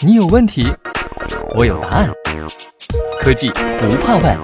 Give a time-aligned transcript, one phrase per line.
[0.00, 0.66] 你有问题，
[1.56, 2.10] 我有答案。
[3.20, 4.38] 科技不怕问。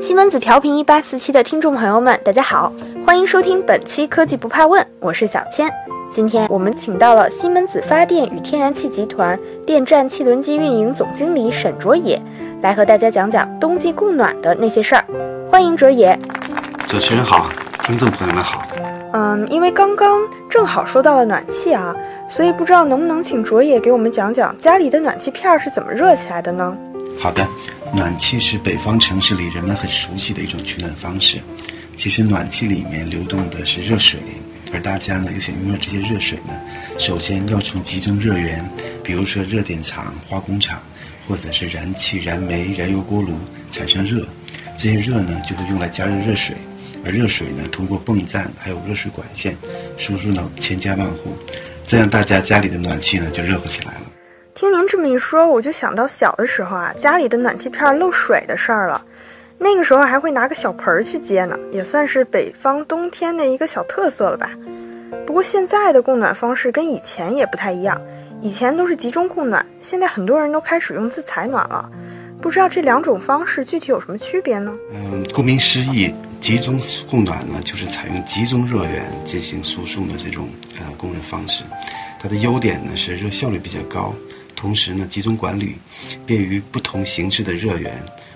[0.00, 2.72] 西门子调频一八四七的听众朋友们，大家好，
[3.04, 5.68] 欢迎收听本期科技不怕问，我是小千。
[6.10, 12.20] 今天我们请到了西门子发电与天然气集团电站汽轮机运营总经理沈卓野，
[12.62, 15.04] 来和大家讲讲冬季供暖的那些事儿。
[15.50, 16.18] 欢迎卓野。
[16.88, 17.50] 主持人好，
[17.84, 18.66] 听众朋友们好。
[19.12, 21.94] 嗯，因为刚刚正好说到了暖气啊，
[22.30, 26.74] 所以不知道能不能请卓野给我们讲讲家里的暖气片是怎么热起来的呢？
[27.20, 27.46] 好的，
[27.92, 31.38] 暖气是北方城市里人们很熟悉的一种取暖方式。
[31.94, 34.18] 其实暖气里面流动的是热水，
[34.72, 36.54] 而大家呢又想拥有这些热水呢，
[36.98, 38.66] 首先要从集中热源，
[39.04, 40.80] 比如说热电厂、化工厂，
[41.28, 43.34] 或者是燃气、燃煤、燃油锅炉
[43.70, 44.26] 产生热，
[44.74, 46.56] 这些热呢就会用来加热热水，
[47.04, 49.56] 而热水呢通过泵站还有热水管线
[49.96, 51.32] 输入到千家万户，
[51.84, 54.00] 这样大家家里的暖气呢就热乎起来了。
[54.54, 59.04] 听您这么一说，我就想到小的时候啊，家里的暖气片漏水的事儿了。
[59.58, 64.50] 那个时候还会拿个小盆儿去接呢，也算是北方冬天的一个小特色了吧。
[65.26, 68.00] 不过现在的供暖方式跟以前也不太一样，
[68.40, 71.90] 以前都是集中供暖，现在很多人都开始用自采暖了。
[72.40, 74.72] 不知道这两种方式具体有什么区别呢？
[74.92, 81.62] 嗯，顾名思义，集中供暖呢，就是采用集中热源进行输送的这种呃供热方式。
[82.20, 84.14] 它的优点呢是热效率比较高。
[84.56, 85.76] 同时呢，集中管理，
[86.26, 87.92] 便于不同形式的热源，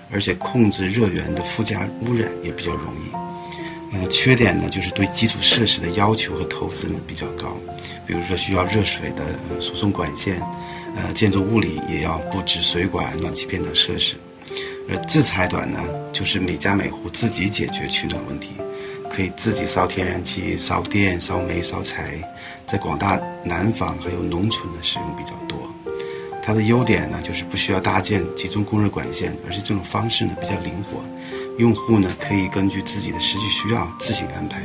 [0.09, 3.95] 而且控制热源的附加污染也比较容易。
[3.95, 7.55] 呃，缺点呢就是对基础设施的要求和投资呢比较高，
[8.07, 10.41] 比如说需要热水的输送管线，
[10.95, 14.15] 呃，建筑物里也要布置水管、暖气片等设施。
[14.89, 15.79] 而自采暖呢，
[16.11, 18.49] 就是每家每户自己解决取暖问题，
[19.09, 22.19] 可以自己烧天然气、烧电、烧煤、烧柴，
[22.67, 25.57] 在广大南方还有农村的使用比较多。
[26.45, 31.01] 它的优点呢，就是不需要搭建集中供热管线，而且这种方式呢比较灵活，
[31.57, 34.61] 用户呢可以根据自己的实际需要自行安排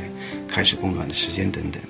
[0.47, 1.81] 开始供暖的时间等等。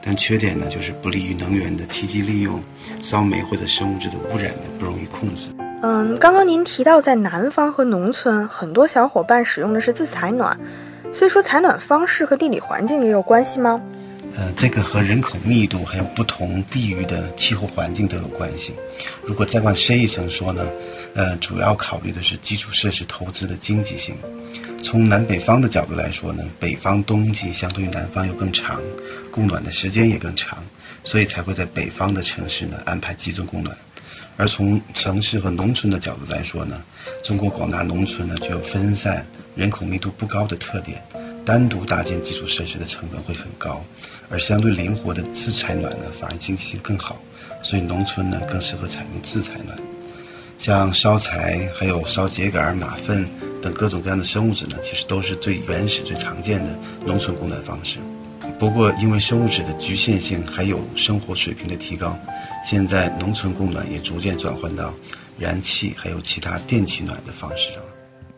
[0.00, 2.62] 但缺点呢就是不利于能源的提及利用，
[3.02, 5.48] 烧煤或者生物质的污染呢不容易控制。
[5.86, 10.58] 嗯，刚刚您提到在南方和农村，很多小伙伴使用的是自采暖，
[11.12, 13.78] 所以说采暖方式和地理环境也有关系吗？
[14.34, 18.72] 呃，这个和人口密度还有不同地域的气候环境都有关系。
[19.26, 20.66] 如果再往深一层说呢，
[21.14, 24.16] 呃，主要考虑的是基础设施投资的经济性。
[24.82, 28.80] 从南北方的角度来说呢，北方冬季相对于南方又更长，
[29.30, 30.64] 供暖的时间也更长，
[31.02, 33.76] 所以才会在北方的城市呢安排集中供暖。
[34.36, 36.82] 而从城市和农村的角度来说呢，
[37.22, 39.24] 中国广大农村呢具有分散、
[39.54, 41.02] 人口密度不高的特点。
[41.44, 43.84] 单独搭建基础设施的成本会很高，
[44.30, 47.20] 而相对灵活的自采暖呢，反而经济性更好，
[47.62, 49.76] 所以农村呢更适合采用自采暖。
[50.56, 53.28] 像烧柴、还有烧秸秆、马粪
[53.60, 57.98] 等各种各样的生物质呢，其实都是最原始、最常见的农村供暖方式。
[58.64, 62.18] 不过，因为生物质的局限性，还有生活水平的提高，
[62.64, 64.90] 现在农村供暖也逐渐转换到
[65.38, 67.82] 燃气还有其他电气暖的方式上。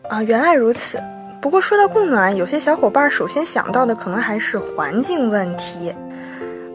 [0.09, 1.01] 啊，原来如此。
[1.41, 5.95] 不过说到供暖，有些小伙伴首先想到的可能还是环境问题。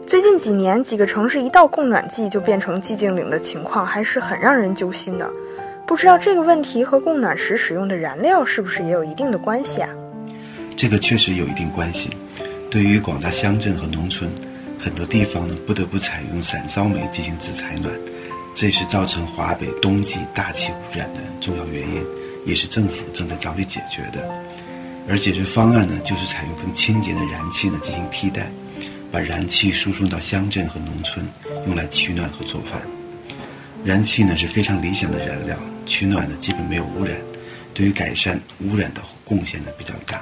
[0.07, 5.31] 最近几年，几个城市一到供暖季就变成寂静岭的情况，还是很让人揪心的。
[5.85, 9.89] 不知道这个问题和供暖时使用的燃料是不是也有一定的关系啊？
[10.75, 12.09] 这个确实有一定关系。
[12.73, 14.27] 对于广大乡镇和农村，
[14.83, 17.93] 很多地方呢不得不采用散烧煤进行自采暖，
[18.55, 22.03] 这是造成华北冬季大气污染的重要原因，
[22.47, 24.27] 也是政府正在着力解决的。
[25.07, 28.49] 而解决方案呢，就是采用更清洁的燃气呢进行替代，
[29.11, 31.23] 把燃气输送到乡镇和农村，
[31.67, 32.81] 用来取暖和做饭。
[33.85, 35.55] 燃气呢是非常理想的燃料，
[35.85, 37.15] 取暖呢基本没有污染，
[37.75, 40.19] 对于改善污染的贡献呢比较大。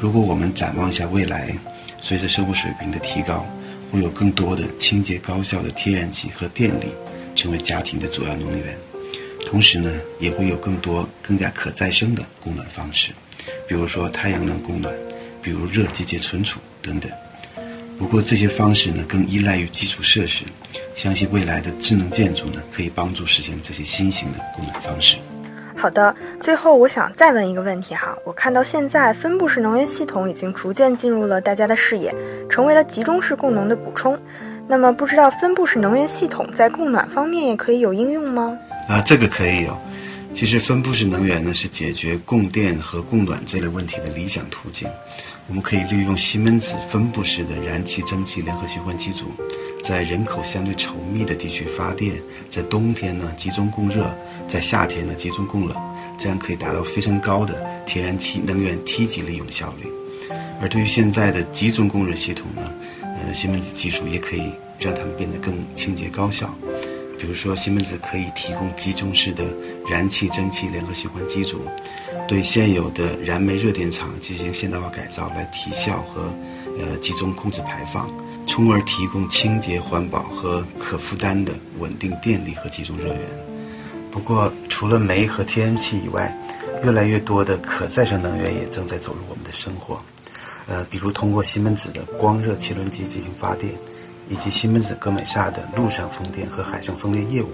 [0.00, 1.54] 如果我们展望一下未来，
[2.02, 3.46] 随着生活水平的提高，
[3.90, 6.86] 会有更多的清洁高效的天然气和电力
[7.34, 8.76] 成为家庭的主要能源，
[9.46, 13.12] 同时呢也会有更多更加可再生的供暖方式。
[13.66, 14.94] 比如说太阳能供暖，
[15.40, 17.10] 比如热机械存储等等。
[17.96, 20.44] 不过这些方式呢，更依赖于基础设施。
[20.94, 25.16] 相信未来的智能建筑呢，可以帮助实现这些新型的供暖方式。
[25.76, 32.14] 好的，最后我想再问一个问题哈，我看到现在分布式能源系统已经逐渐进入了大家的视野，
[32.48, 34.18] 成为了集中式供能的补充。
[34.66, 38.56] 那么不知道分布式能源系统在供暖方面也可以有应用吗？
[38.88, 39.76] 啊，这个可以有。
[40.34, 44.86] 其实分布式能源呢是解决供电和供暖这类问题的理想途径。
[45.46, 49.26] 我们可以利用西门子分布式的燃气蒸汽联合循环机组，
[49.80, 52.20] 在人口相对稠密的地区发电，
[52.50, 54.12] 在冬天呢集中供热，
[54.48, 55.76] 在夏天呢集中供冷，
[56.18, 59.86] 这样可以达到非常高的天然气能源梯级利用效率。
[60.60, 66.52] 而对于现在的集中供热系统呢，呃，西门子技术也可以让它们变得更清洁高效。
[67.18, 69.44] 比如说，西门子可以提供集中式的
[69.88, 71.60] 燃气蒸汽联合循环机组，
[72.28, 76.22] 对现有的燃煤热电厂进行现代化改造，来提效和
[76.78, 78.10] 呃集中控制排放，
[78.46, 83.20] 从而提供清洁环保和可负担的稳定电力和集中热源。
[84.10, 86.36] 不过，除了煤和天然气以外，
[86.82, 89.98] 越来越多的可再生能源也正在走入我们的生活，
[90.66, 93.72] 呃，比如通过西门子的光热汽轮机进行发电。
[94.28, 97.48] 以及西门子格美萨的陆上风电和海上风电业务，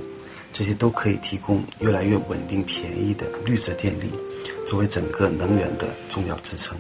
[0.53, 4.13] 这些都可以提供越来越稳定、便宜的绿色电力，
[4.69, 6.77] 作为整个能源的重要支撑。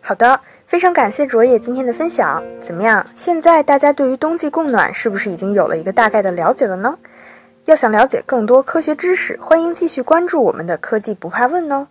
[0.00, 2.42] 好的，非常感谢卓野今天的分享。
[2.60, 3.04] 怎么样？
[3.14, 6.98] 现在大家对于冬季供暖是不是已经有了一个大概的了解了呢？
[7.64, 11.86] 要想了解更多科学知识，欢迎继续关注我们的科技不怕问哦。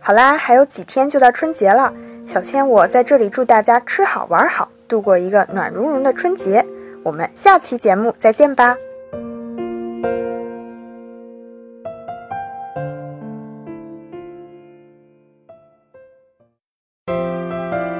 [0.00, 1.94] 好啦，还有几天就到春节了，
[2.24, 4.68] 小千我在这里祝大家吃好玩好。
[4.88, 6.62] 度过一个暖融融的春节，
[7.02, 8.76] 我们下期节目再见吧。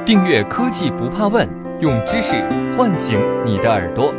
[0.05, 1.49] 订阅科技不怕问，
[1.81, 2.37] 用知识
[2.77, 4.13] 唤醒你的耳朵。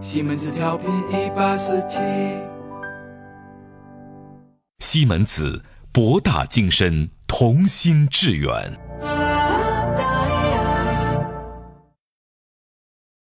[0.00, 1.98] 西门子调频一八四七，
[4.92, 7.08] 西门子博大精深。
[7.26, 8.78] 同心致远。